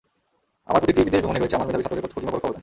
[0.69, 2.59] আমার প্রতিটি বিদেশ ভ্রমণেই রয়েছে আমার মেধাবী ছাত্রদের প্রত্যক্ষ কিংবা পরোক্ষ অবদান।